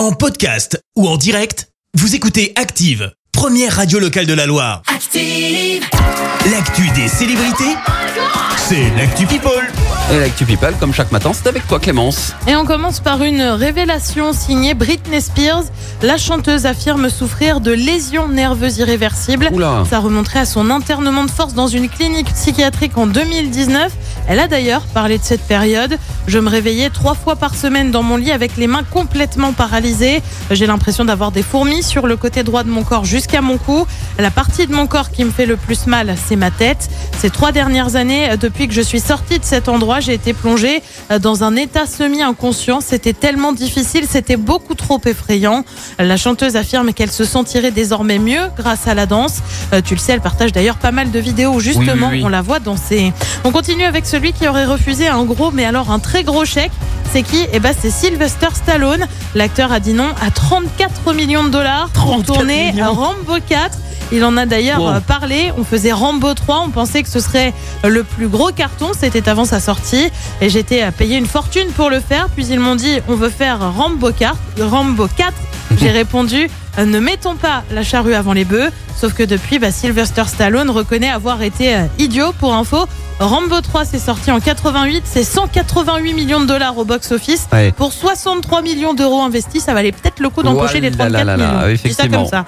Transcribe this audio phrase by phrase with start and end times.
[0.00, 4.80] En podcast ou en direct, vous écoutez Active, première radio locale de la Loire.
[4.86, 5.84] Active.
[6.50, 7.76] L'actu des célébrités,
[8.56, 9.70] c'est l'actu People.
[10.10, 12.34] Et l'actu People, comme chaque matin, c'est avec toi Clémence.
[12.46, 15.64] Et on commence par une révélation signée Britney Spears.
[16.00, 19.50] La chanteuse affirme souffrir de lésions nerveuses irréversibles.
[19.52, 19.84] Oula.
[19.90, 23.92] Ça remonterait à son internement de force dans une clinique psychiatrique en 2019.
[24.28, 25.98] Elle a d'ailleurs parlé de cette période.
[26.26, 30.22] Je me réveillais trois fois par semaine dans mon lit avec les mains complètement paralysées.
[30.50, 33.86] J'ai l'impression d'avoir des fourmis sur le côté droit de mon corps jusqu'à mon cou.
[34.18, 36.88] La partie de mon corps qui me fait le plus mal, c'est ma tête.
[37.18, 40.82] Ces trois dernières années, depuis que je suis sortie de cet endroit, j'ai été plongée
[41.20, 42.80] dans un état semi-inconscient.
[42.80, 45.64] C'était tellement difficile, c'était beaucoup trop effrayant.
[45.98, 49.38] La chanteuse affirme qu'elle se sentirait désormais mieux grâce à la danse.
[49.72, 52.18] Euh, tu le sais, elle partage d'ailleurs pas mal de vidéos où justement Oui, oui,
[52.18, 52.22] oui.
[52.24, 53.12] on la voit danser.
[53.44, 56.72] On continue avec celui qui aurait refusé un gros, mais alors un très gros chèque.
[57.12, 57.46] C'est qui?
[57.52, 59.04] Eh ben, c'est Sylvester Stallone.
[59.34, 62.92] L'acteur a dit non à 34 millions de dollars pour 34 tourner millions.
[62.94, 63.76] Rambo 4.
[64.12, 64.88] Il en a d'ailleurs Wow.
[64.88, 65.52] euh, parlé.
[65.58, 66.62] On faisait Rambo 3.
[66.66, 67.52] On pensait que ce serait
[67.84, 68.90] le plus gros carton.
[68.98, 70.10] C'était avant sa sortie.
[70.40, 72.28] Et j'étais à payer une fortune pour le faire.
[72.34, 74.36] Puis ils m'ont dit on veut faire Rambo 4.
[74.60, 75.32] Rambo 4.
[75.80, 78.70] J'ai répondu euh, ne mettons pas la charrue avant les bœufs.
[78.96, 82.32] Sauf que depuis, bah, Sylvester Stallone reconnaît avoir été euh, idiot.
[82.38, 82.86] Pour info,
[83.18, 85.02] Rambo 3 c'est sorti en 88.
[85.04, 87.48] C'est 188 millions de dollars au box-office.
[87.52, 87.72] Ouais.
[87.72, 91.24] Pour 63 millions d'euros investis, ça valait peut-être le coup d'empocher les Ouah là 34
[91.24, 91.94] là là là, millions.
[91.94, 92.44] Ça comme ça.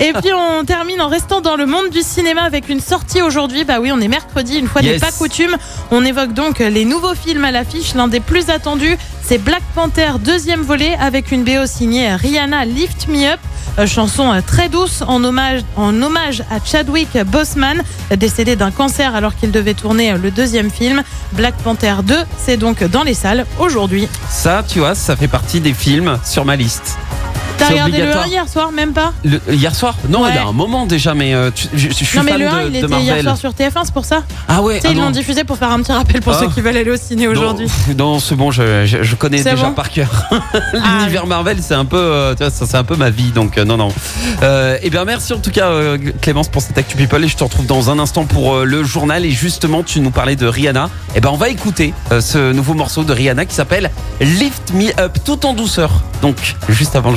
[0.00, 3.64] Et puis on termine en restant dans le monde du cinéma avec une sortie aujourd'hui.
[3.64, 4.94] Bah oui, on est mercredi, une fois Yes.
[4.94, 5.56] n'est pas coutume.
[5.90, 7.94] On évoque donc les nouveaux films à l'affiche.
[7.94, 13.08] L'un des plus attendus, c'est Black Panther, deuxième volet, avec une BO signée Rihanna Lift
[13.08, 13.40] Me Up.
[13.78, 17.82] Euh, Chanson euh, très douce en hommage, à Chadwick Boseman,
[18.16, 21.02] décédé d'un cancer alors qu'il devait tourner euh, le deuxième film.
[21.32, 24.08] Black Panther 2, c'est donc dans les salles aujourd'hui.
[24.28, 26.98] Ça, tu vois, ça fait partie des films sur ma liste.
[27.58, 28.24] T'as regardé le obligatoire.
[28.24, 30.30] 1 hier soir, même pas Le- hier soir Non, Ouais.
[30.30, 32.40] il y a un moment déjà, mais euh, tu- je, je suis Non mais fan
[32.40, 34.22] le 1 de, il de était hier soir sur TF1, c'est pour ça.
[34.48, 36.40] Ah ouais, Tu sais, ah ils l'ont diffusé pour faire un petit rappel pour Ah.
[36.40, 37.68] ceux qui veulent aller au ciné aujourd'hui.
[37.98, 40.08] Non, c'est bon, je, je, je connais déjà bon par cœur.
[40.32, 43.76] Ah, L'univers Marvel, c'est un peu, euh, c'est un peu ma vie, donc euh, non,
[43.76, 43.88] non.
[44.42, 47.36] Euh, eh bien, merci en tout cas, euh, Clémence, pour cette Actu People, et je
[47.36, 49.24] te retrouve dans un instant pour euh, le journal.
[49.24, 50.90] Et justement, tu nous parlais de Rihanna.
[51.14, 53.90] Eh ben, on va écouter euh, ce nouveau morceau de Rihanna qui s'appelle
[54.20, 55.90] Lift Me Up, tout en douceur.
[56.22, 57.16] Donc, juste avant le